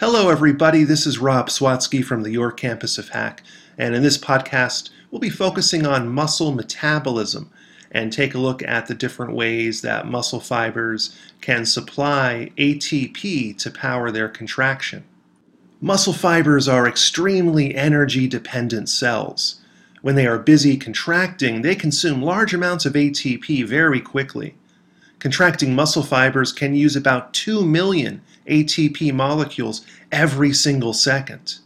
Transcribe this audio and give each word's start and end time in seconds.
Hello, 0.00 0.28
everybody. 0.28 0.84
This 0.84 1.08
is 1.08 1.18
Rob 1.18 1.48
Swatski 1.48 2.04
from 2.04 2.22
the 2.22 2.30
York 2.30 2.56
campus 2.56 2.98
of 2.98 3.10
HACC, 3.10 3.40
and 3.76 3.96
in 3.96 4.04
this 4.04 4.16
podcast, 4.16 4.90
we'll 5.10 5.18
be 5.18 5.28
focusing 5.28 5.84
on 5.84 6.08
muscle 6.08 6.52
metabolism 6.52 7.50
and 7.90 8.12
take 8.12 8.32
a 8.32 8.38
look 8.38 8.62
at 8.62 8.86
the 8.86 8.94
different 8.94 9.32
ways 9.32 9.82
that 9.82 10.06
muscle 10.06 10.38
fibers 10.38 11.18
can 11.40 11.66
supply 11.66 12.52
ATP 12.56 13.58
to 13.58 13.70
power 13.72 14.12
their 14.12 14.28
contraction. 14.28 15.02
Muscle 15.80 16.12
fibers 16.12 16.68
are 16.68 16.86
extremely 16.86 17.74
energy 17.74 18.28
dependent 18.28 18.88
cells. 18.88 19.60
When 20.02 20.14
they 20.14 20.28
are 20.28 20.38
busy 20.38 20.76
contracting, 20.76 21.62
they 21.62 21.74
consume 21.74 22.22
large 22.22 22.54
amounts 22.54 22.86
of 22.86 22.92
ATP 22.92 23.66
very 23.66 24.00
quickly. 24.00 24.54
Contracting 25.18 25.74
muscle 25.74 26.04
fibers 26.04 26.52
can 26.52 26.74
use 26.74 26.94
about 26.94 27.34
2 27.34 27.64
million 27.64 28.22
ATP 28.46 29.12
molecules 29.12 29.84
every 30.12 30.52
single 30.52 30.92
second. 30.92 31.58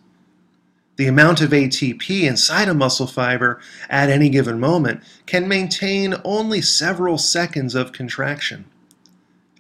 The 0.97 1.07
amount 1.07 1.41
of 1.41 1.51
ATP 1.51 2.23
inside 2.23 2.69
a 2.69 2.75
muscle 2.75 3.07
fiber 3.07 3.61
at 3.91 4.09
any 4.09 4.29
given 4.29 4.61
moment 4.61 5.03
can 5.27 5.49
maintain 5.49 6.15
only 6.25 6.61
several 6.61 7.19
seconds 7.19 7.75
of 7.75 7.93
contraction. 7.93 8.65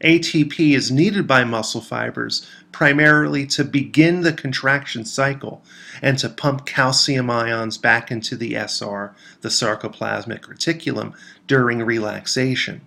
ATP 0.02 0.74
is 0.74 0.90
needed 0.90 1.26
by 1.26 1.44
muscle 1.44 1.80
fibers 1.80 2.46
primarily 2.72 3.46
to 3.46 3.64
begin 3.64 4.22
the 4.22 4.32
contraction 4.32 5.04
cycle 5.04 5.62
and 6.00 6.18
to 6.18 6.28
pump 6.28 6.66
calcium 6.66 7.30
ions 7.30 7.78
back 7.78 8.10
into 8.10 8.36
the 8.36 8.54
SR, 8.54 9.14
the 9.42 9.48
sarcoplasmic 9.48 10.40
reticulum, 10.40 11.14
during 11.46 11.78
relaxation. 11.82 12.80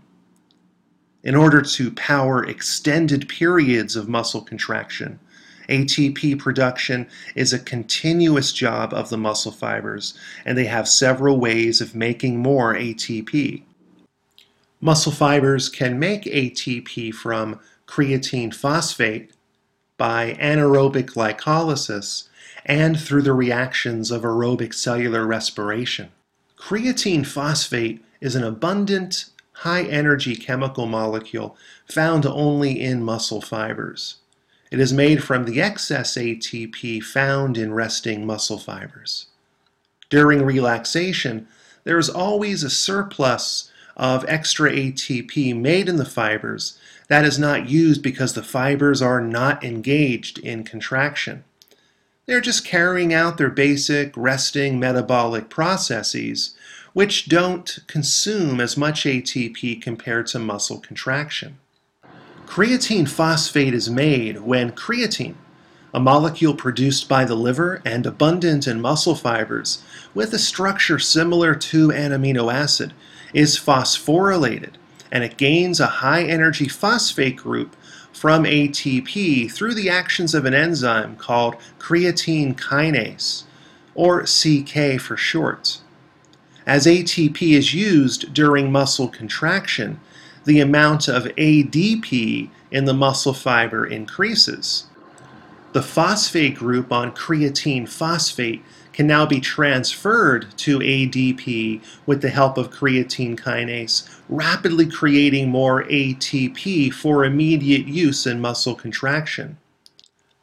In 1.26 1.36
order 1.36 1.64
to 1.64 1.92
power 1.92 2.46
extended 2.46 3.28
periods 3.28 3.96
of 3.96 4.08
muscle 4.08 4.42
contraction, 4.42 5.20
ATP 5.68 6.38
production 6.38 7.08
is 7.34 7.52
a 7.52 7.58
continuous 7.58 8.54
job 8.54 8.94
of 8.94 9.10
the 9.10 9.18
muscle 9.18 9.52
fibers, 9.52 10.14
and 10.46 10.56
they 10.56 10.66
have 10.66 10.88
several 10.88 11.40
ways 11.40 11.82
of 11.82 11.96
making 11.96 12.38
more 12.38 12.76
ATP. 12.76 13.64
Muscle 14.80 15.12
fibers 15.12 15.68
can 15.68 15.98
make 15.98 16.26
ATP 16.26 17.12
from 17.12 17.60
creatine 17.88 18.54
phosphate 18.54 19.32
by 19.98 20.34
anaerobic 20.40 21.08
glycolysis 21.08 22.28
and 22.68 23.00
through 23.00 23.24
the 23.24 23.34
reactions 23.34 24.12
of 24.12 24.22
aerobic 24.22 24.76
cellular 24.76 25.26
respiration. 25.26 26.10
Creatine 26.56 27.26
phosphate 27.26 28.06
is 28.22 28.36
an 28.36 28.44
abundant, 28.44 29.26
high 29.60 29.84
energy 29.84 30.36
chemical 30.36 30.86
molecule 30.86 31.58
found 31.90 32.26
only 32.26 32.80
in 32.80 33.04
muscle 33.04 33.42
fibers. 33.42 34.18
It 34.72 34.80
is 34.80 34.92
made 34.92 35.24
from 35.24 35.46
the 35.46 35.62
excess 35.62 36.18
ATP 36.18 37.02
found 37.04 37.58
in 37.58 37.74
resting 37.74 38.26
muscle 38.26 38.60
fibers. 38.60 39.28
During 40.10 40.44
relaxation, 40.44 41.48
there 41.86 41.98
is 41.98 42.10
always 42.10 42.64
a 42.64 42.70
surplus 42.70 43.72
of 43.96 44.26
extra 44.28 44.72
ATP 44.72 45.56
made 45.56 45.88
in 45.88 45.98
the 45.98 46.06
fibers 46.06 46.78
that 47.08 47.24
is 47.24 47.40
not 47.40 47.70
used 47.70 48.02
because 48.02 48.34
the 48.34 48.44
fibers 48.44 49.02
are 49.02 49.22
not 49.22 49.64
engaged 49.64 50.38
in 50.40 50.64
contraction. 50.64 51.44
They're 52.26 52.42
just 52.42 52.66
carrying 52.66 53.14
out 53.14 53.38
their 53.38 53.50
basic 53.50 54.12
resting 54.18 54.80
metabolic 54.80 55.50
processes, 55.50 56.56
which 56.96 57.28
don't 57.28 57.80
consume 57.88 58.62
as 58.62 58.78
much 58.78 59.04
ATP 59.04 59.82
compared 59.82 60.26
to 60.26 60.40
muscle 60.40 60.80
contraction. 60.80 61.58
Creatine 62.46 63.06
phosphate 63.06 63.74
is 63.74 63.90
made 63.90 64.40
when 64.40 64.72
creatine, 64.72 65.36
a 65.94 66.00
molecule 66.00 66.54
produced 66.54 67.10
by 67.10 67.26
the 67.26 67.36
liver 67.36 67.82
and 67.84 68.06
abundant 68.06 68.66
in 68.66 68.80
muscle 68.80 69.14
fibers 69.14 69.84
with 70.14 70.32
a 70.32 70.40
structure 70.40 70.98
similar 70.98 71.54
to 71.54 71.92
an 71.92 72.12
amino 72.12 72.54
acid, 72.54 72.94
is 73.34 73.60
phosphorylated 73.60 74.76
and 75.12 75.22
it 75.26 75.36
gains 75.36 75.82
a 75.82 76.00
high 76.00 76.24
energy 76.24 76.70
phosphate 76.70 77.36
group 77.36 77.76
from 78.14 78.46
ATP 78.46 79.52
through 79.52 79.74
the 79.74 79.90
actions 79.90 80.34
of 80.34 80.46
an 80.46 80.54
enzyme 80.54 81.18
called 81.18 81.58
creatine 81.78 82.56
kinase, 82.56 83.44
or 83.96 84.24
CK 84.24 85.02
for 85.02 85.18
short. 85.18 85.82
As 86.66 86.88
ATP 86.88 87.56
is 87.56 87.74
used 87.74 88.34
during 88.34 88.72
muscle 88.72 89.08
contraction, 89.08 90.00
the 90.46 90.60
amount 90.60 91.08
of 91.08 91.24
ADP 91.24 92.50
in 92.72 92.86
the 92.86 92.94
muscle 92.94 93.34
fiber 93.34 93.86
increases. 93.86 94.86
The 95.74 95.82
phosphate 95.82 96.56
group 96.56 96.92
on 96.92 97.12
creatine 97.12 97.88
phosphate 97.88 98.64
can 98.94 99.06
now 99.06 99.26
be 99.26 99.42
transferred 99.42 100.48
to 100.58 100.80
ADP 100.80 101.82
with 102.06 102.22
the 102.22 102.30
help 102.30 102.58
of 102.58 102.72
creatine 102.72 103.38
kinase, 103.38 104.10
rapidly 104.30 104.86
creating 104.86 105.50
more 105.50 105.84
ATP 105.84 106.94
for 106.94 107.26
immediate 107.26 107.88
use 107.88 108.26
in 108.26 108.40
muscle 108.40 108.74
contraction. 108.74 109.58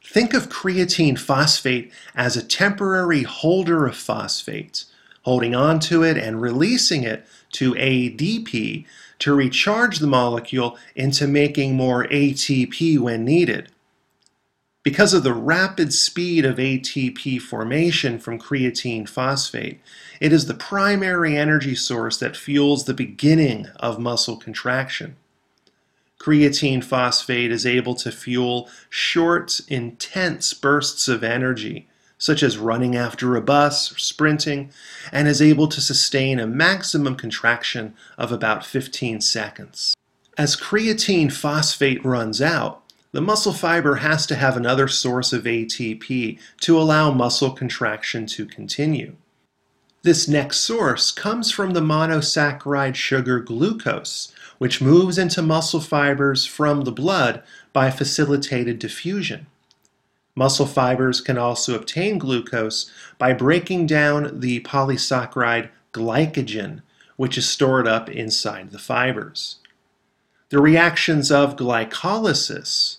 Think 0.05 0.35
of 0.35 0.51
creatine 0.51 1.19
phosphate 1.19 1.91
as 2.15 2.37
a 2.37 2.47
temporary 2.47 3.23
holder 3.23 3.87
of 3.87 3.97
phosphate, 3.97 4.85
holding 5.23 5.55
on 5.55 5.81
to 5.81 6.03
it 6.03 6.17
and 6.17 6.41
releasing 6.41 7.03
it 7.03 7.27
to 7.53 7.75
ADP 7.75 8.85
to 9.21 9.35
recharge 9.35 9.99
the 9.99 10.07
molecule 10.07 10.77
into 10.95 11.27
making 11.27 11.75
more 11.77 12.07
ATP 12.09 12.99
when 12.99 13.25
needed. 13.25 13.71
Because 14.83 15.15
of 15.15 15.23
the 15.23 15.33
rapid 15.33 15.93
speed 15.93 16.45
of 16.45 16.57
ATP 16.57 17.41
formation 17.41 18.19
from 18.19 18.39
creatine 18.39 19.09
phosphate, 19.09 19.81
it 20.21 20.33
is 20.33 20.47
the 20.47 20.55
primary 20.55 21.37
energy 21.37 21.77
source 21.77 22.17
that 22.17 22.37
fuels 22.37 22.85
the 22.85 22.95
beginning 22.95 23.69
of 23.77 24.01
muscle 24.01 24.37
contraction. 24.37 25.15
Creatine 26.19 26.83
phosphate 26.83 27.53
is 27.53 27.65
able 27.65 27.95
to 27.95 28.11
fuel 28.11 28.69
short, 28.91 29.61
intense 29.69 30.53
bursts 30.53 31.07
of 31.07 31.23
energy, 31.23 31.89
such 32.23 32.41
as 32.41 32.57
running 32.57 32.95
after 32.95 33.35
a 33.35 33.41
bus 33.41 33.91
or 33.91 33.99
sprinting, 33.99 34.71
and 35.11 35.27
is 35.27 35.43
able 35.43 35.67
to 35.67 35.81
sustain 35.81 36.39
a 36.39 36.47
maximum 36.47 37.17
contraction 37.17 37.93
of 38.17 38.31
about 38.31 38.65
15 38.65 39.21
seconds. 39.21 39.93
As 40.39 40.55
creatine 40.55 41.33
phosphate 41.33 42.05
runs 42.05 42.41
out, 42.41 42.85
the 43.11 43.21
muscle 43.21 43.53
fiber 43.53 43.97
has 43.97 44.25
to 44.27 44.37
have 44.37 44.57
another 44.57 44.87
source 44.87 45.33
of 45.33 45.43
ATP 45.43 46.39
to 46.61 46.79
allow 46.79 47.11
muscle 47.11 47.51
contraction 47.51 48.27
to 48.27 48.47
continue. 48.47 49.17
This 50.03 50.29
next 50.29 50.59
source 50.59 51.11
comes 51.11 51.51
from 51.51 51.73
the 51.73 51.81
monosaccharide 51.81 52.95
sugar 52.95 53.41
glucose, 53.41 54.33
which 54.59 54.81
moves 54.81 55.19
into 55.19 55.43
muscle 55.43 55.81
fibers 55.81 56.47
from 56.47 56.83
the 56.83 56.93
blood 56.93 57.43
by 57.73 57.91
facilitated 57.91 58.79
diffusion. 58.79 59.49
Muscle 60.35 60.67
fibers 60.67 61.21
can 61.21 61.37
also 61.37 61.75
obtain 61.75 62.19
glucose 62.19 62.91
by 63.19 63.33
breaking 63.33 63.87
down 63.87 64.41
the 64.41 64.61
polysaccharide 64.61 65.69
glycogen, 65.93 66.81
which 67.17 67.37
is 67.37 67.49
stored 67.49 67.87
up 67.87 68.09
inside 68.09 68.71
the 68.71 68.79
fibers. 68.79 69.57
The 70.49 70.61
reactions 70.61 71.31
of 71.31 71.57
glycolysis, 71.57 72.99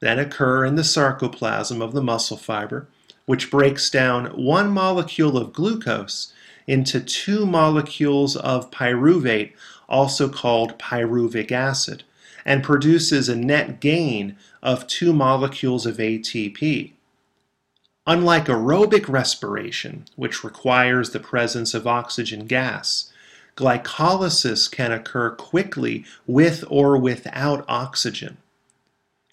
then 0.00 0.18
occur 0.18 0.64
in 0.64 0.76
the 0.76 0.82
sarcoplasm 0.82 1.82
of 1.82 1.92
the 1.92 2.02
muscle 2.02 2.38
fiber, 2.38 2.88
which 3.26 3.50
breaks 3.50 3.90
down 3.90 4.26
one 4.26 4.70
molecule 4.70 5.36
of 5.36 5.52
glucose 5.52 6.32
into 6.66 7.00
two 7.00 7.44
molecules 7.44 8.36
of 8.36 8.70
pyruvate, 8.70 9.52
also 9.88 10.28
called 10.28 10.78
pyruvic 10.78 11.52
acid, 11.52 12.04
and 12.44 12.62
produces 12.62 13.28
a 13.28 13.36
net 13.36 13.80
gain 13.80 14.36
of 14.62 14.86
two 14.86 15.12
molecules 15.12 15.86
of 15.86 15.96
ATP. 15.98 16.92
Unlike 18.06 18.46
aerobic 18.46 19.08
respiration, 19.08 20.06
which 20.16 20.42
requires 20.42 21.10
the 21.10 21.20
presence 21.20 21.74
of 21.74 21.86
oxygen 21.86 22.46
gas, 22.46 23.12
glycolysis 23.56 24.70
can 24.70 24.90
occur 24.90 25.30
quickly 25.30 26.04
with 26.26 26.64
or 26.68 26.96
without 26.96 27.64
oxygen. 27.68 28.38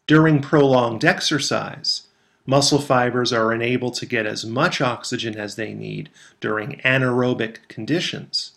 During 0.05 0.41
prolonged 0.41 1.03
exercise, 1.03 2.03
muscle 2.45 2.79
fibers 2.79 3.33
are 3.33 3.51
unable 3.51 3.91
to 3.91 4.05
get 4.05 4.25
as 4.25 4.45
much 4.45 4.81
oxygen 4.81 5.37
as 5.37 5.55
they 5.55 5.73
need 5.73 6.09
during 6.39 6.79
anaerobic 6.83 7.67
conditions. 7.67 8.56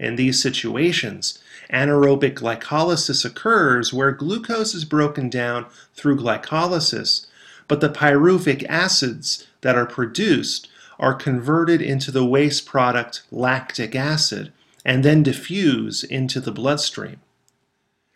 In 0.00 0.16
these 0.16 0.40
situations, 0.42 1.38
anaerobic 1.70 2.32
glycolysis 2.32 3.22
occurs 3.22 3.92
where 3.92 4.12
glucose 4.12 4.74
is 4.74 4.86
broken 4.86 5.28
down 5.28 5.66
through 5.94 6.16
glycolysis, 6.16 7.26
but 7.68 7.82
the 7.82 7.90
pyruvic 7.90 8.64
acids 8.66 9.46
that 9.60 9.76
are 9.76 9.84
produced 9.84 10.68
are 10.98 11.12
converted 11.12 11.82
into 11.82 12.10
the 12.10 12.24
waste 12.24 12.64
product 12.64 13.24
lactic 13.30 13.94
acid 13.94 14.50
and 14.86 15.04
then 15.04 15.22
diffuse 15.22 16.02
into 16.02 16.40
the 16.40 16.50
bloodstream. 16.50 17.20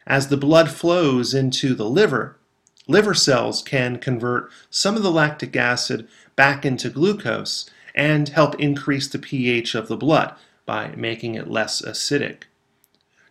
As 0.07 0.29
the 0.29 0.39
blood 0.39 0.71
flows 0.71 1.35
into 1.35 1.75
the 1.75 1.89
liver, 1.89 2.39
Liver 2.87 3.15
cells 3.15 3.63
can 3.63 3.99
convert 3.99 4.51
some 4.71 4.97
of 4.97 5.03
the 5.03 5.11
lactic 5.11 5.55
acid 5.55 6.09
back 6.35 6.65
into 6.65 6.89
glucose 6.89 7.69
and 7.95 8.31
help 8.31 8.59
increase 8.59 9.09
the 9.09 9.19
pH 9.19 9.75
of 9.75 9.89
the 9.89 9.97
blood 9.97 10.35
by 10.67 10.93
making 10.97 11.35
it 11.35 11.51
less 11.51 11.83
acidic. 11.83 12.45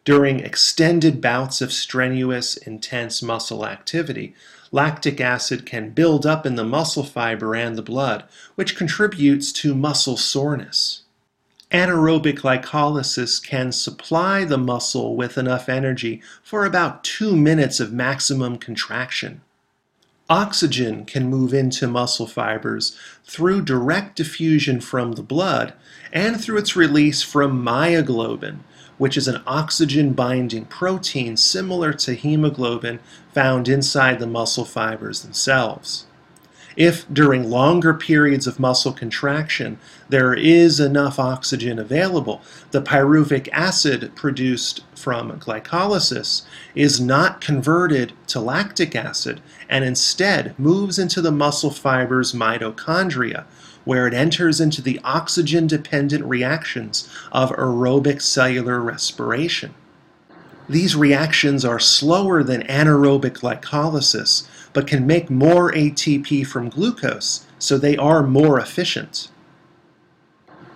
During 0.05 0.41
extended 0.41 1.21
bouts 1.21 1.61
of 1.61 1.71
strenuous, 1.71 2.57
intense 2.57 3.21
muscle 3.21 3.65
activity, 3.65 4.35
lactic 4.71 5.21
acid 5.21 5.65
can 5.65 5.91
build 5.91 6.25
up 6.25 6.45
in 6.45 6.55
the 6.55 6.65
muscle 6.65 7.03
fiber 7.03 7.55
and 7.55 7.77
the 7.77 7.81
blood, 7.81 8.25
which 8.55 8.75
contributes 8.75 9.53
to 9.53 9.73
muscle 9.73 10.17
soreness. 10.17 11.03
Anaerobic 11.71 12.39
glycolysis 12.39 13.41
can 13.41 13.71
supply 13.71 14.43
the 14.43 14.57
muscle 14.57 15.15
with 15.15 15.37
enough 15.37 15.69
energy 15.69 16.21
for 16.43 16.65
about 16.65 17.03
two 17.03 17.35
minutes 17.35 17.79
of 17.79 17.93
maximum 17.93 18.57
contraction. 18.57 19.41
Oxygen 20.29 21.03
can 21.03 21.29
move 21.29 21.53
into 21.53 21.85
muscle 21.85 22.27
fibers 22.27 22.97
through 23.25 23.61
direct 23.61 24.15
diffusion 24.15 24.79
from 24.79 25.13
the 25.13 25.21
blood 25.21 25.73
and 26.13 26.39
through 26.39 26.57
its 26.57 26.77
release 26.77 27.21
from 27.21 27.63
myoglobin, 27.63 28.59
which 28.97 29.17
is 29.17 29.27
an 29.27 29.43
oxygen 29.45 30.13
binding 30.13 30.63
protein 30.65 31.35
similar 31.35 31.91
to 31.91 32.13
hemoglobin 32.13 32.99
found 33.33 33.67
inside 33.67 34.19
the 34.19 34.27
muscle 34.27 34.65
fibers 34.65 35.23
themselves. 35.23 36.05
If 36.75 37.05
during 37.13 37.49
longer 37.49 37.93
periods 37.93 38.47
of 38.47 38.59
muscle 38.59 38.93
contraction 38.93 39.77
there 40.09 40.33
is 40.33 40.79
enough 40.79 41.19
oxygen 41.19 41.77
available, 41.77 42.41
the 42.71 42.81
pyruvic 42.81 43.47
acid 43.51 44.11
produced 44.15 44.81
from 44.95 45.39
glycolysis 45.39 46.43
is 46.73 46.99
not 46.99 47.41
converted 47.41 48.13
to 48.27 48.39
lactic 48.39 48.95
acid 48.95 49.41
and 49.69 49.85
instead 49.85 50.57
moves 50.57 50.97
into 50.97 51.21
the 51.21 51.31
muscle 51.31 51.71
fiber's 51.71 52.33
mitochondria, 52.33 53.43
where 53.85 54.07
it 54.07 54.13
enters 54.13 54.59
into 54.59 54.81
the 54.81 54.99
oxygen 55.03 55.67
dependent 55.67 56.25
reactions 56.25 57.07
of 57.31 57.51
aerobic 57.51 58.21
cellular 58.21 58.79
respiration. 58.79 59.73
These 60.69 60.95
reactions 60.95 61.65
are 61.65 61.79
slower 61.79 62.43
than 62.43 62.63
anaerobic 62.63 63.39
glycolysis, 63.39 64.47
but 64.71 64.87
can 64.87 65.05
make 65.05 65.29
more 65.29 65.71
ATP 65.71 66.47
from 66.47 66.69
glucose, 66.69 67.45
so 67.59 67.77
they 67.77 67.97
are 67.97 68.23
more 68.23 68.59
efficient. 68.59 69.29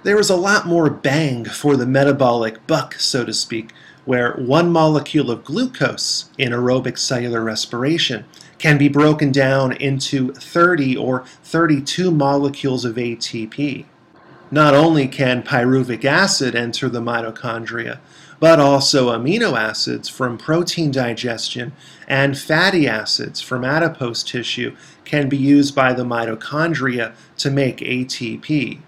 There 0.04 0.20
is 0.20 0.30
a 0.30 0.36
lot 0.36 0.68
more 0.68 0.90
bang 0.90 1.46
for 1.46 1.76
the 1.76 1.86
metabolic 1.86 2.66
buck, 2.68 2.96
so 2.96 3.26
to 3.26 3.34
speak, 3.34 3.72
where 4.06 4.34
one 4.34 4.72
molecule 4.72 5.32
of 5.32 5.44
glucose 5.44 6.30
in 6.38 6.52
aerobic 6.52 6.98
cellular 6.98 7.42
respiration 7.42 8.26
can 8.58 8.78
be 8.78 8.88
broken 8.88 9.32
down 9.32 9.74
into 9.74 10.34
30 10.34 10.96
or 10.96 11.26
32 11.44 12.12
molecules 12.12 12.86
of 12.86 12.96
ATP. 12.96 13.86
Not 14.50 14.74
only 14.74 15.08
can 15.08 15.44
pyruvic 15.44 16.06
acid 16.06 16.56
enter 16.56 16.88
the 16.88 17.02
mitochondria, 17.02 18.00
but 18.40 18.60
also 18.60 19.10
amino 19.10 19.58
acids 19.58 20.08
from 20.08 20.38
protein 20.38 20.92
digestion 20.92 21.72
and 22.08 22.38
fatty 22.38 22.88
acids 22.88 23.42
from 23.42 23.64
adipose 23.64 24.24
tissue 24.24 24.76
can 25.06 25.28
be 25.28 25.38
used 25.38 25.74
by 25.74 25.94
the 25.94 26.04
mitochondria 26.04 27.14
to 27.38 27.50
make 27.50 27.78
ATP. 27.78 28.80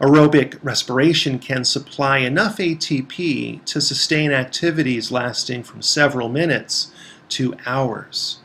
Aerobic 0.00 0.58
respiration 0.62 1.40
can 1.40 1.64
supply 1.64 2.18
enough 2.18 2.58
ATP 2.58 3.64
to 3.64 3.80
sustain 3.80 4.30
activities 4.30 5.10
lasting 5.10 5.64
from 5.64 5.82
several 5.82 6.28
minutes 6.28 6.92
to 7.30 7.54
hours. 7.66 8.38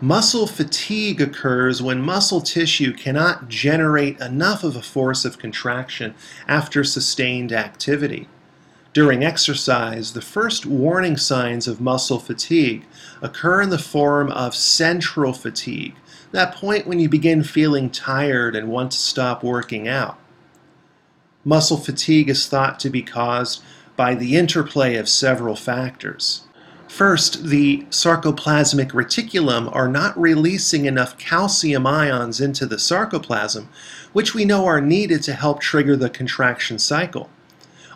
Muscle 0.00 0.46
fatigue 0.46 1.20
occurs 1.20 1.82
when 1.82 2.00
muscle 2.00 2.40
tissue 2.40 2.92
cannot 2.92 3.48
generate 3.48 4.20
enough 4.20 4.62
of 4.62 4.76
a 4.76 4.82
force 4.82 5.24
of 5.24 5.38
contraction 5.38 6.14
after 6.46 6.84
sustained 6.84 7.52
activity. 7.52 8.28
During 8.94 9.22
exercise, 9.22 10.12
the 10.12 10.22
first 10.22 10.64
warning 10.64 11.16
signs 11.18 11.68
of 11.68 11.80
muscle 11.80 12.18
fatigue 12.18 12.84
occur 13.20 13.60
in 13.60 13.70
the 13.70 13.78
form 13.78 14.32
of 14.32 14.54
central 14.54 15.32
fatigue, 15.34 15.94
that 16.32 16.54
point 16.54 16.86
when 16.86 16.98
you 16.98 17.08
begin 17.08 17.42
feeling 17.42 17.90
tired 17.90 18.56
and 18.56 18.68
want 18.68 18.92
to 18.92 18.98
stop 18.98 19.44
working 19.44 19.86
out. 19.86 20.18
Muscle 21.44 21.76
fatigue 21.76 22.30
is 22.30 22.46
thought 22.46 22.80
to 22.80 22.90
be 22.90 23.02
caused 23.02 23.62
by 23.94 24.14
the 24.14 24.36
interplay 24.36 24.96
of 24.96 25.08
several 25.08 25.56
factors. 25.56 26.42
First, 26.88 27.44
the 27.44 27.84
sarcoplasmic 27.90 28.92
reticulum 28.92 29.74
are 29.74 29.88
not 29.88 30.18
releasing 30.18 30.86
enough 30.86 31.18
calcium 31.18 31.86
ions 31.86 32.40
into 32.40 32.64
the 32.64 32.78
sarcoplasm, 32.78 33.68
which 34.14 34.34
we 34.34 34.46
know 34.46 34.64
are 34.64 34.80
needed 34.80 35.22
to 35.24 35.34
help 35.34 35.60
trigger 35.60 35.96
the 35.96 36.08
contraction 36.08 36.78
cycle. 36.78 37.28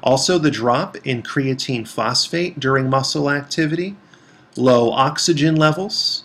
Also, 0.03 0.39
the 0.39 0.51
drop 0.51 0.97
in 1.07 1.23
creatine 1.23 1.87
phosphate 1.87 2.59
during 2.59 2.91
muscle 2.91 3.31
activity, 3.31 3.97
low 4.57 4.91
oxygen 4.91 5.57
levels, 5.57 6.25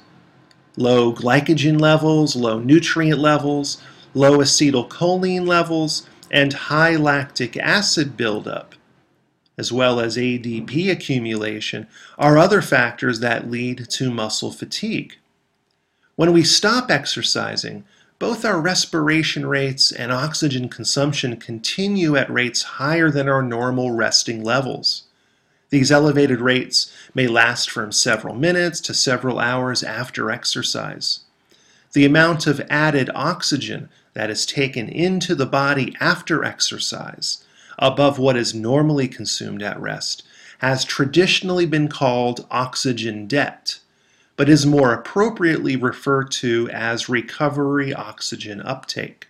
low 0.76 1.14
glycogen 1.14 1.80
levels, 1.80 2.36
low 2.36 2.60
nutrient 2.60 3.20
levels, 3.20 3.82
low 4.14 4.40
acetylcholine 4.40 5.48
levels, 5.48 6.08
and 6.32 6.54
high 6.54 6.96
lactic 6.96 7.56
acid 7.58 8.18
buildup 8.18 8.76
as 9.58 9.72
well 9.72 10.00
as 10.00 10.18
ADP 10.18 10.92
accumulation, 10.92 11.88
are 12.18 12.38
other 12.38 12.62
factors 12.62 13.20
that 13.20 13.50
lead 13.50 13.90
to 13.90 14.12
muscle 14.12 14.52
fatigue. 14.52 15.16
When 16.16 16.32
we 16.32 16.44
stop 16.44 16.92
exercising, 16.92 17.84
both 18.20 18.44
our 18.44 18.60
respiration 18.60 19.46
rates 19.46 19.92
and 19.92 20.12
oxygen 20.12 20.70
consumption 20.70 21.38
continue 21.38 22.16
at 22.16 22.32
rates 22.32 22.64
higher 22.64 23.12
than 23.12 23.30
our 23.30 23.42
normal 23.42 23.92
resting 23.92 24.44
levels. 24.44 25.04
These 25.70 25.92
elevated 25.92 26.42
rates 26.42 26.92
may 27.14 27.28
last 27.28 27.70
from 27.70 27.92
several 27.92 28.34
minutes 28.34 28.82
to 28.82 28.94
several 28.94 29.40
hours 29.40 29.84
after 29.84 30.32
exercise. 30.32 31.22
The 31.94 32.06
amount 32.06 32.48
of 32.48 32.62
added 32.70 33.10
oxygen 33.14 33.90
that 34.14 34.30
is 34.30 34.46
taken 34.46 34.90
into 34.90 35.36
the 35.36 35.46
body 35.46 35.94
after 36.00 36.44
exercise 36.44 37.44
above 37.78 38.18
what 38.18 38.36
is 38.36 38.56
normally 38.56 39.08
consumed 39.08 39.62
at 39.62 39.80
rest 39.80 40.24
has 40.60 40.84
traditionally 40.84 41.68
been 41.68 41.88
called 41.88 42.48
oxygen 42.50 43.28
debt, 43.28 43.80
but 44.38 44.48
is 44.48 44.66
more 44.66 44.94
appropriately 44.94 45.76
referred 45.76 46.32
to 46.32 46.70
as 46.72 47.10
recovery 47.10 47.94
oxygen 47.94 48.62
uptake. 48.62 49.28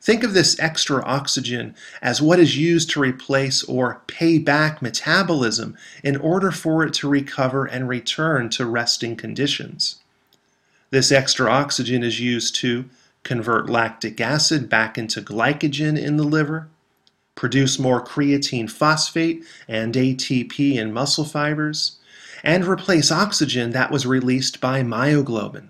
Think 0.00 0.24
of 0.24 0.34
this 0.34 0.58
extra 0.58 1.04
oxygen 1.04 1.76
as 2.00 2.22
what 2.22 2.40
is 2.40 2.56
used 2.56 2.90
to 2.90 3.00
replace 3.00 3.62
or 3.62 4.02
pay 4.08 4.38
back 4.38 4.82
metabolism 4.82 5.76
in 6.02 6.16
order 6.16 6.50
for 6.50 6.84
it 6.84 6.92
to 6.94 7.08
recover 7.08 7.66
and 7.66 7.88
return 7.88 8.48
to 8.50 8.66
resting 8.66 9.14
conditions. 9.14 9.96
This 10.90 11.12
extra 11.12 11.48
oxygen 11.48 12.02
is 12.02 12.20
used 12.20 12.54
to 12.56 12.86
convert 13.22 13.70
lactic 13.70 14.20
acid 14.20 14.68
back 14.68 14.98
into 14.98 15.20
glycogen 15.20 15.96
in 15.96 16.16
the 16.16 16.24
liver, 16.24 16.68
produce 17.36 17.78
more 17.78 18.04
creatine 18.04 18.68
phosphate 18.68 19.44
and 19.68 19.94
ATP 19.94 20.74
in 20.74 20.92
muscle 20.92 21.24
fibers, 21.24 21.98
and 22.42 22.66
replace 22.66 23.10
oxygen 23.10 23.70
that 23.70 23.90
was 23.90 24.06
released 24.06 24.60
by 24.60 24.82
myoglobin. 24.82 25.68